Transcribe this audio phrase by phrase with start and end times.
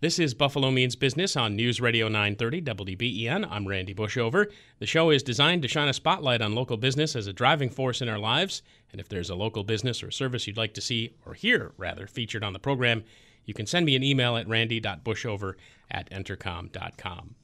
[0.00, 3.48] This is Buffalo Means Business on News Radio 930 WBEN.
[3.50, 4.52] I'm Randy Bushover.
[4.78, 8.02] The show is designed to shine a spotlight on local business as a driving force
[8.02, 8.60] in our lives.
[8.92, 12.06] And if there's a local business or service you'd like to see, or hear rather,
[12.06, 13.04] featured on the program,
[13.46, 15.54] you can send me an email at randy.bushover
[15.90, 17.34] at entercom.com.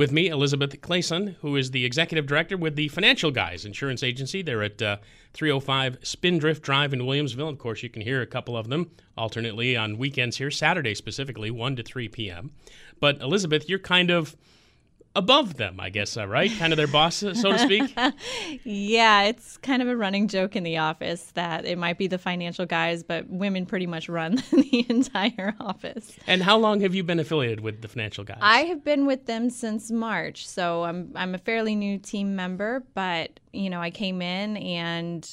[0.00, 4.40] With me, Elizabeth Clayson, who is the executive director with the Financial Guys Insurance Agency.
[4.40, 4.96] They're at uh,
[5.34, 7.50] 305 Spindrift Drive in Williamsville.
[7.50, 11.50] Of course, you can hear a couple of them alternately on weekends here, Saturday specifically,
[11.50, 12.50] 1 to 3 p.m.
[12.98, 14.36] But Elizabeth, you're kind of
[15.16, 16.50] above them, I guess, uh, right?
[16.58, 17.94] Kind of their boss, so to speak.
[18.64, 22.18] yeah, it's kind of a running joke in the office that it might be the
[22.18, 26.16] financial guys, but women pretty much run the entire office.
[26.26, 28.38] And how long have you been affiliated with the financial guys?
[28.40, 32.84] I have been with them since March, so I'm I'm a fairly new team member,
[32.94, 35.28] but you know, I came in and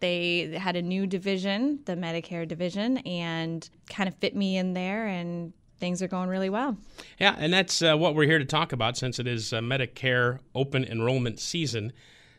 [0.00, 5.06] they had a new division, the Medicare division, and kind of fit me in there
[5.06, 6.76] and things are going really well.
[7.18, 10.38] Yeah, and that's uh, what we're here to talk about since it is uh, Medicare
[10.54, 11.92] open enrollment season.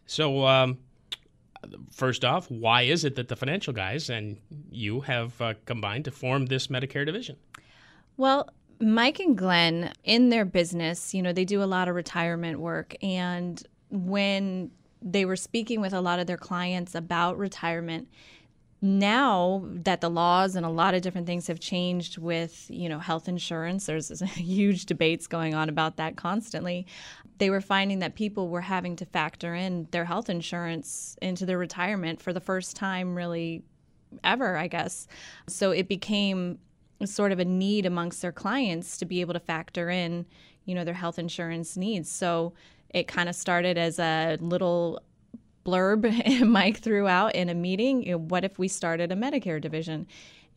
[0.06, 0.78] So, um,
[1.92, 4.38] first off, why is it that the financial guys and
[4.70, 7.38] you have uh, combined to form this Medicare division?
[8.18, 12.60] Well, Mike and Glenn, in their business, you know, they do a lot of retirement
[12.60, 12.96] work.
[13.04, 18.08] And when they were speaking with a lot of their clients about retirement,
[18.82, 22.98] now that the laws and a lot of different things have changed with you know
[22.98, 26.88] health insurance there's huge debates going on about that constantly.
[27.38, 31.58] They were finding that people were having to factor in their health insurance into their
[31.58, 33.64] retirement for the first time really
[34.24, 35.08] ever i guess.
[35.48, 36.60] So it became
[37.06, 40.26] sort of a need amongst their clients to be able to factor in
[40.66, 42.10] you know their health insurance needs.
[42.10, 42.54] So
[42.90, 45.02] it kind of started as a little
[45.66, 48.04] blurb Mike threw out in a meeting.
[48.04, 50.08] You know, what if we started a Medicare division?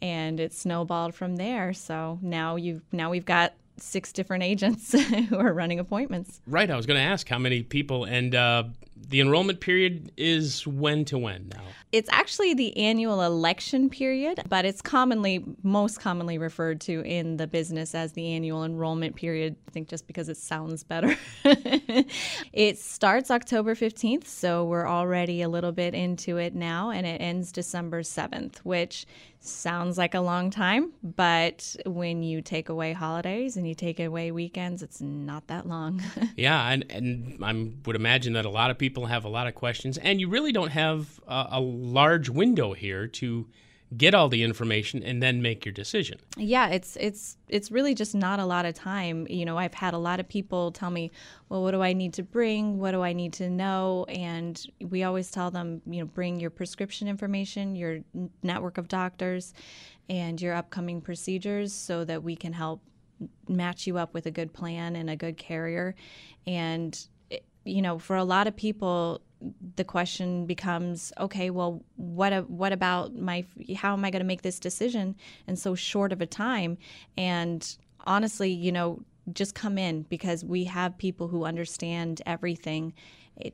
[0.03, 1.73] And it snowballed from there.
[1.73, 4.93] So now you've now we've got six different agents
[5.29, 6.41] who are running appointments.
[6.47, 6.71] Right.
[6.71, 8.65] I was going to ask how many people, and uh,
[9.09, 11.63] the enrollment period is when to when now?
[11.93, 17.47] It's actually the annual election period, but it's commonly, most commonly referred to in the
[17.47, 19.57] business as the annual enrollment period.
[19.69, 21.17] I think just because it sounds better.
[21.45, 27.21] it starts October 15th, so we're already a little bit into it now, and it
[27.21, 29.07] ends December 7th, which
[29.45, 34.31] sounds like a long time, but when you take away holidays and you take away
[34.31, 36.03] weekends, it's not that long.
[36.37, 39.55] yeah, and, and I would imagine that a lot of people have a lot of
[39.55, 43.47] questions, and you really don't have a, a large window here to
[43.97, 46.19] get all the information and then make your decision.
[46.37, 49.27] Yeah, it's it's it's really just not a lot of time.
[49.29, 51.11] You know, I've had a lot of people tell me,
[51.49, 52.79] "Well, what do I need to bring?
[52.79, 56.51] What do I need to know?" And we always tell them, you know, bring your
[56.51, 58.01] prescription information, your
[58.43, 59.55] network of doctors,
[60.09, 62.81] and your upcoming procedures so that we can help
[63.49, 65.95] match you up with a good plan and a good carrier.
[66.47, 66.99] And
[67.65, 69.23] you know, for a lot of people,
[69.77, 73.45] the question becomes, okay, well, what a, what about my?
[73.77, 75.17] How am I going to make this decision
[75.47, 76.79] in so short of a time?
[77.17, 77.77] And
[78.07, 79.03] honestly, you know,
[79.33, 82.93] just come in because we have people who understand everything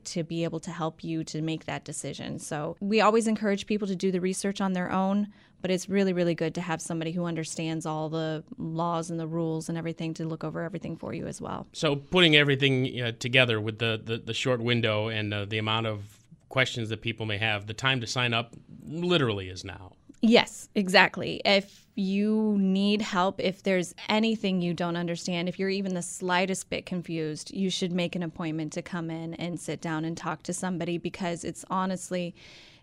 [0.03, 2.39] to be able to help you to make that decision.
[2.39, 5.27] So we always encourage people to do the research on their own,
[5.61, 9.27] but it's really, really good to have somebody who understands all the laws and the
[9.27, 11.67] rules and everything to look over everything for you as well.
[11.73, 15.87] So putting everything uh, together with the, the, the, short window and uh, the amount
[15.87, 16.19] of
[16.49, 19.93] questions that people may have, the time to sign up literally is now.
[20.21, 21.41] Yes, exactly.
[21.43, 26.69] If you need help, if there's anything you don't understand, if you're even the slightest
[26.69, 30.43] bit confused, you should make an appointment to come in and sit down and talk
[30.43, 32.35] to somebody because it's honestly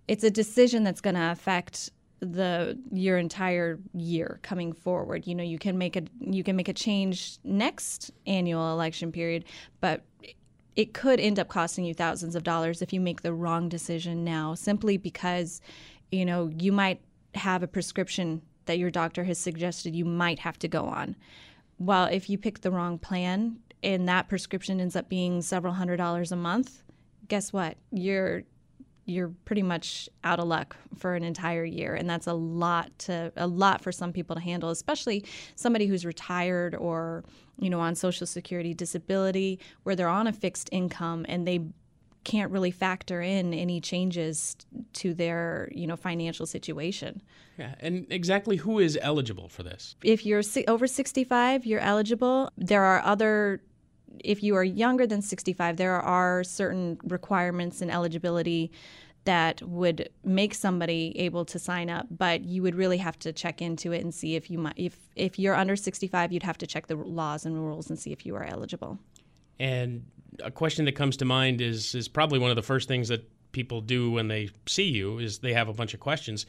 [0.09, 1.91] it's a decision that's going to affect
[2.21, 5.25] the your entire year coming forward.
[5.25, 9.45] You know, you can make a you can make a change next annual election period,
[9.81, 10.03] but
[10.75, 14.25] it could end up costing you thousands of dollars if you make the wrong decision
[14.25, 15.61] now simply because
[16.11, 17.01] you know, you might
[17.35, 21.17] have a prescription that your doctor has suggested you might have to go on.
[21.79, 25.97] Well, if you pick the wrong plan and that prescription ends up being several hundred
[25.97, 26.83] dollars a month,
[27.29, 27.77] guess what?
[27.91, 28.43] You're
[29.09, 33.33] you're pretty much out of luck for an entire year and that's a lot to
[33.39, 37.25] a lot for some people to handle especially somebody who's retired or
[37.59, 41.59] you know on social security disability where they're on a fixed income and they
[42.29, 44.55] can't really factor in any changes
[44.93, 47.23] to their you know financial situation.
[47.57, 49.97] Yeah, and exactly who is eligible for this?
[50.05, 52.53] If you're over 65, you're eligible.
[52.59, 53.63] There are other
[54.23, 58.71] if you are younger than 65, there are certain requirements and eligibility
[59.25, 63.61] that would make somebody able to sign up, but you would really have to check
[63.63, 66.67] into it and see if you might if if you're under 65, you'd have to
[66.67, 68.99] check the laws and rules and see if you are eligible.
[69.59, 70.05] And
[70.43, 73.29] a question that comes to mind is is probably one of the first things that
[73.53, 76.47] people do when they see you is they have a bunch of questions.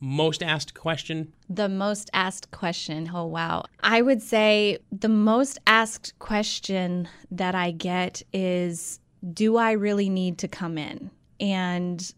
[0.00, 1.32] Most asked question?
[1.48, 3.08] The most asked question.
[3.14, 3.64] Oh, wow.
[3.84, 8.98] I would say the most asked question that I get is
[9.32, 11.10] Do I really need to come in?
[11.38, 12.12] And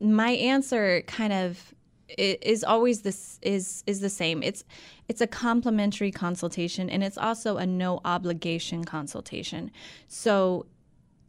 [0.00, 1.74] my answer kind of
[2.16, 4.42] is always this is is the same.
[4.42, 4.64] It's
[5.08, 9.70] it's a complimentary consultation and it's also a no obligation consultation.
[10.06, 10.66] So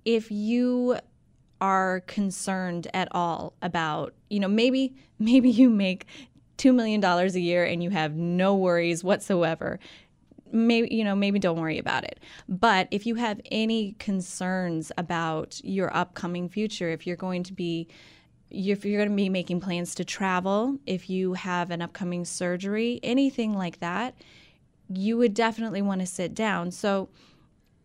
[0.05, 0.97] if you
[1.61, 6.05] are concerned at all about, you know, maybe maybe you make
[6.57, 9.79] 2 million dollars a year and you have no worries whatsoever.
[10.51, 12.19] Maybe you know, maybe don't worry about it.
[12.47, 17.87] But if you have any concerns about your upcoming future, if you're going to be
[18.49, 22.99] if you're going to be making plans to travel, if you have an upcoming surgery,
[23.03, 24.15] anything like that,
[24.91, 26.71] you would definitely want to sit down.
[26.71, 27.09] So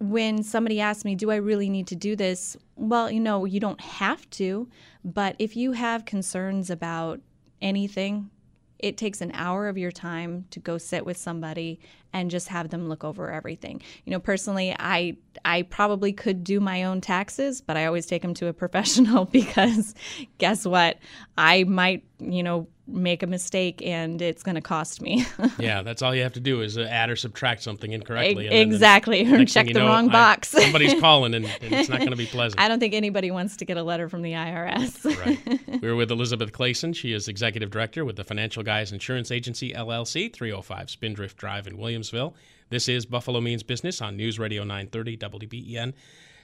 [0.01, 2.57] when somebody asks me, Do I really need to do this?
[2.77, 4.69] Well, you know, you don't have to,
[5.05, 7.21] but if you have concerns about
[7.61, 8.31] anything,
[8.79, 11.81] it takes an hour of your time to go sit with somebody
[12.13, 13.83] and just have them look over everything.
[14.05, 18.23] You know, personally, I I probably could do my own taxes, but I always take
[18.23, 19.95] them to a professional because
[20.39, 20.99] guess what?
[21.37, 25.25] I might, you know, make a mistake and it's going to cost me.
[25.59, 28.49] yeah, that's all you have to do is add or subtract something incorrectly.
[28.49, 30.49] exactly, or check the know, wrong box.
[30.49, 32.61] Somebody's calling and, and it's not going to be pleasant.
[32.61, 35.05] I don't think anybody wants to get a letter from the IRS.
[35.25, 35.83] right.
[35.83, 36.95] We're with Elizabeth Clayson.
[36.95, 41.79] She is executive director with the Financial Guys Insurance Agency LLC, 305 Spindrift Drive in
[41.79, 42.35] Williamsville.
[42.69, 45.95] This is Buffalo Means Business on News Radio 930 WBEN.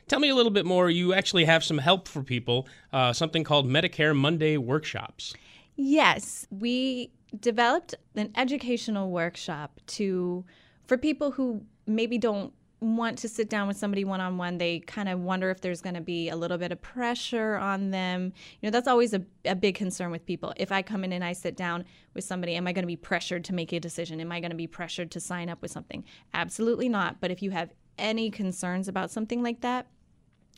[0.08, 0.90] Tell me a little bit more.
[0.90, 5.34] You actually have some help for people, uh, something called Medicare Monday workshops.
[5.82, 7.10] Yes, we
[7.40, 10.44] developed an educational workshop to
[10.86, 14.58] for people who maybe don't want to sit down with somebody one on one.
[14.58, 17.92] They kind of wonder if there's going to be a little bit of pressure on
[17.92, 18.34] them.
[18.60, 20.52] You know, that's always a, a big concern with people.
[20.58, 22.96] If I come in and I sit down with somebody, am I going to be
[22.96, 24.20] pressured to make a decision?
[24.20, 26.04] Am I going to be pressured to sign up with something?
[26.34, 27.22] Absolutely not.
[27.22, 29.86] But if you have any concerns about something like that,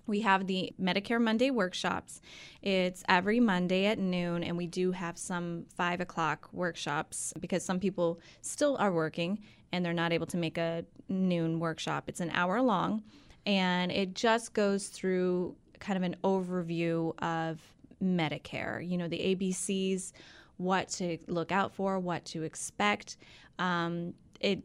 [0.07, 2.21] we have the Medicare Monday workshops.
[2.61, 7.79] It's every Monday at noon, and we do have some five o'clock workshops because some
[7.79, 9.39] people still are working
[9.73, 12.05] and they're not able to make a noon workshop.
[12.09, 13.03] It's an hour long,
[13.47, 17.61] and it just goes through kind of an overview of
[18.03, 20.13] Medicare, you know, the ABCs,
[20.57, 23.17] what to look out for, what to expect.
[23.59, 24.63] Um, it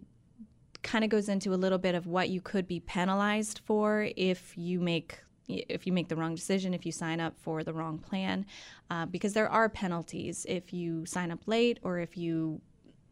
[0.84, 4.58] kind of goes into a little bit of what you could be penalized for if
[4.58, 7.98] you make if you make the wrong decision, if you sign up for the wrong
[7.98, 8.46] plan,
[8.90, 12.62] uh, because there are penalties if you sign up late or if you,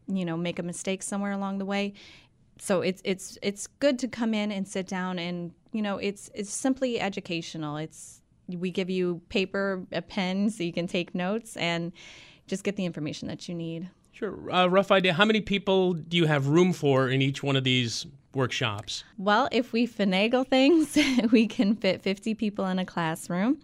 [0.06, 1.94] you know, make a mistake somewhere along the way.
[2.58, 6.30] So it's it's it's good to come in and sit down and you know it's
[6.34, 7.76] it's simply educational.
[7.76, 11.92] It's we give you paper, a pen, so you can take notes and
[12.46, 13.90] just get the information that you need.
[14.12, 14.50] Sure.
[14.50, 15.12] Uh, rough idea.
[15.12, 18.06] How many people do you have room for in each one of these
[18.36, 19.02] workshops?
[19.18, 20.96] Well, if we finagle things,
[21.32, 23.58] we can fit 50 people in a classroom.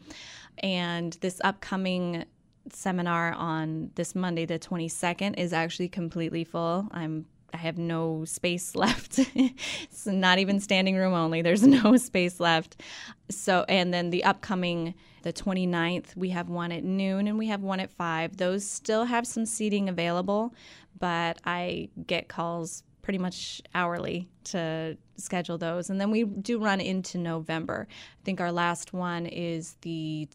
[0.58, 2.24] And this upcoming
[2.70, 6.88] seminar on this Monday, the 22nd, is actually completely full.
[6.90, 9.18] I'm I have no space left.
[9.34, 11.42] it's not even standing room only.
[11.42, 12.80] There's no space left.
[13.28, 17.62] So, and then the upcoming, the 29th, we have one at noon and we have
[17.62, 18.36] one at 5.
[18.36, 20.54] Those still have some seating available,
[20.98, 25.90] but I get calls pretty much hourly to schedule those.
[25.90, 27.86] And then we do run into November.
[27.90, 30.28] I think our last one is the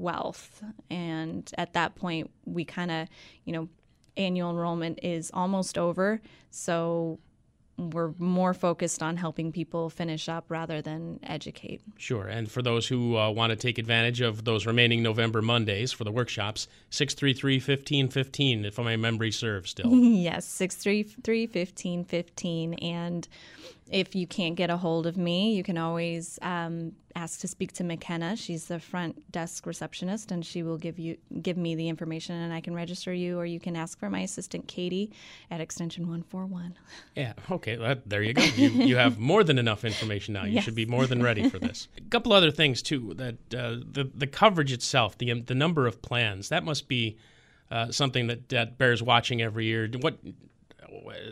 [0.00, 0.62] 12th.
[0.90, 3.08] And at that point, we kind of,
[3.44, 3.68] you know,
[4.16, 6.20] annual enrollment is almost over.
[6.50, 7.18] So
[7.76, 11.80] we're more focused on helping people finish up rather than educate.
[11.98, 12.26] Sure.
[12.26, 16.04] And for those who uh, want to take advantage of those remaining November Mondays for
[16.04, 19.90] the workshops, 633 1515, if my memory serves still.
[19.92, 22.74] yes, 633 1515.
[22.74, 23.28] And
[23.90, 27.72] if you can't get a hold of me, you can always um, ask to speak
[27.72, 28.34] to McKenna.
[28.34, 32.52] She's the front desk receptionist, and she will give you give me the information, and
[32.52, 35.12] I can register you, or you can ask for my assistant Katie
[35.50, 36.76] at extension one four one.
[37.14, 37.34] Yeah.
[37.50, 37.78] Okay.
[37.78, 38.42] Well, there you go.
[38.42, 40.44] You, you have more than enough information now.
[40.44, 40.64] You yes.
[40.64, 41.86] should be more than ready for this.
[41.96, 43.14] A couple other things too.
[43.14, 47.18] That uh, the the coverage itself, the the number of plans, that must be
[47.70, 49.88] uh, something that that bears watching every year.
[50.00, 50.18] What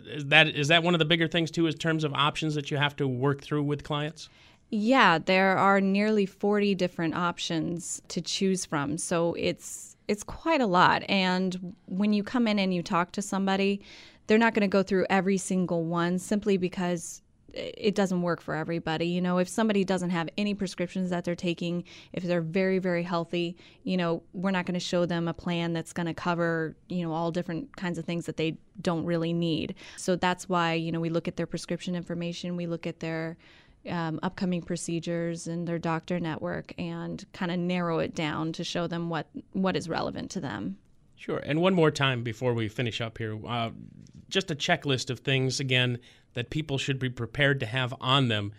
[0.07, 2.71] is that is that one of the bigger things too in terms of options that
[2.71, 4.29] you have to work through with clients?
[4.71, 8.97] Yeah, there are nearly 40 different options to choose from.
[8.97, 11.03] So it's it's quite a lot.
[11.09, 13.81] And when you come in and you talk to somebody,
[14.27, 17.23] they're not going to go through every single one simply because
[17.55, 19.07] it doesn't work for everybody.
[19.07, 23.03] You know, if somebody doesn't have any prescriptions that they're taking, if they're very, very
[23.03, 26.75] healthy, you know, we're not going to show them a plan that's going to cover,
[26.89, 29.75] you know, all different kinds of things that they don't really need.
[29.97, 33.37] So that's why, you know, we look at their prescription information, we look at their
[33.89, 38.87] um, upcoming procedures and their doctor network and kind of narrow it down to show
[38.87, 40.79] them what, what is relevant to them.
[41.17, 41.39] Sure.
[41.39, 43.71] And one more time before we finish up here, uh,
[44.29, 45.99] just a checklist of things again
[46.35, 48.53] that people should be prepared to have on them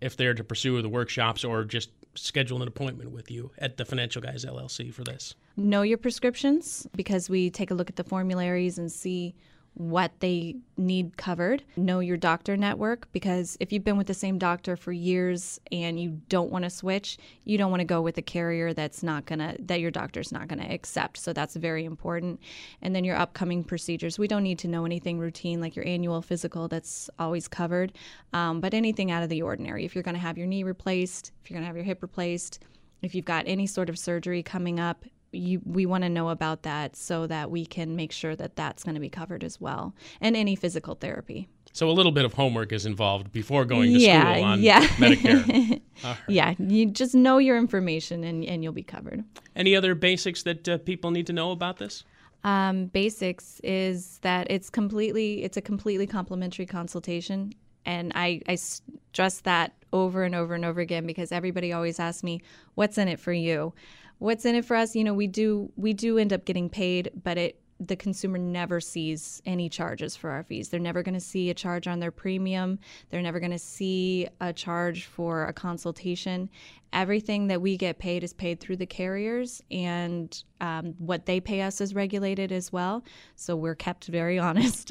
[0.00, 3.84] if they're to pursue the workshops or just schedule an appointment with you at the
[3.84, 5.34] Financial Guys LLC for this.
[5.56, 9.34] Know your prescriptions because we take a look at the formularies and see
[9.78, 11.62] what they need covered.
[11.76, 16.00] Know your doctor network because if you've been with the same doctor for years and
[16.00, 19.24] you don't want to switch, you don't want to go with a carrier that's not
[19.24, 21.16] going to that your doctor's not going to accept.
[21.16, 22.40] So that's very important.
[22.82, 24.18] And then your upcoming procedures.
[24.18, 27.92] We don't need to know anything routine like your annual physical that's always covered,
[28.32, 29.84] um, but anything out of the ordinary.
[29.84, 32.02] If you're going to have your knee replaced, if you're going to have your hip
[32.02, 32.64] replaced,
[33.00, 36.62] if you've got any sort of surgery coming up, you, we want to know about
[36.62, 39.94] that so that we can make sure that that's going to be covered as well,
[40.20, 41.48] and any physical therapy.
[41.72, 44.86] So a little bit of homework is involved before going to yeah, school on yeah.
[44.86, 45.80] Medicare.
[46.04, 46.16] Right.
[46.28, 49.24] Yeah, you just know your information and, and you'll be covered.
[49.56, 52.04] Any other basics that uh, people need to know about this?
[52.44, 57.52] Um, basics is that it's completely it's a completely complimentary consultation,
[57.84, 62.22] and I, I stress that over and over and over again because everybody always asks
[62.22, 62.42] me,
[62.76, 63.72] "What's in it for you?"
[64.18, 67.10] What's in it for us you know we do we do end up getting paid
[67.22, 70.68] but it the consumer never sees any charges for our fees.
[70.68, 72.78] They're never going to see a charge on their premium.
[73.10, 76.50] They're never going to see a charge for a consultation.
[76.92, 81.62] Everything that we get paid is paid through the carriers, and um, what they pay
[81.62, 83.04] us is regulated as well.
[83.36, 84.90] So we're kept very honest.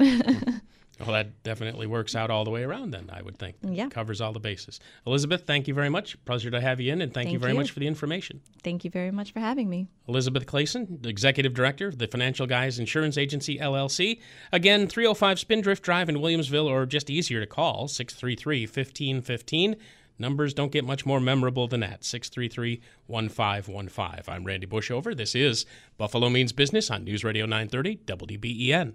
[1.00, 3.56] Well, that definitely works out all the way around then, I would think.
[3.62, 3.88] Yeah.
[3.88, 4.80] Covers all the bases.
[5.06, 6.22] Elizabeth, thank you very much.
[6.24, 7.58] Pleasure to have you in, and thank, thank you very you.
[7.58, 8.40] much for the information.
[8.64, 9.86] Thank you very much for having me.
[10.08, 14.20] Elizabeth Clayson, Executive Director of the Financial Guys Insurance Agency, LLC.
[14.52, 19.76] Again, 305 Spindrift Drive in Williamsville, or just easier to call, 633 1515.
[20.18, 22.04] Numbers don't get much more memorable than that.
[22.04, 24.34] 633 1515.
[24.34, 25.16] I'm Randy Bushover.
[25.16, 25.64] This is
[25.96, 28.94] Buffalo Means Business on News Radio 930 WBEN.